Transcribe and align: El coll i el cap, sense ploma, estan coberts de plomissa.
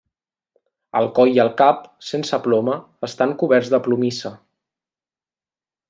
El 1.01 1.09
coll 1.19 1.33
i 1.33 1.41
el 1.43 1.51
cap, 1.59 1.83
sense 2.07 2.39
ploma, 2.47 2.79
estan 3.09 3.37
coberts 3.43 3.73
de 3.75 3.81
plomissa. 3.89 4.33